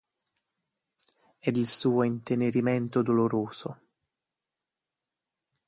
Ed 1.41 1.57
il 1.57 1.67
suo 1.67 2.01
intenerimento 2.01 3.03
doloroso. 3.03 3.77